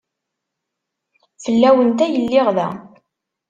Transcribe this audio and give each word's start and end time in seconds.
Fell-awent 1.43 1.99
ay 2.05 2.13
lliɣ 2.23 2.47
da. 2.57 2.67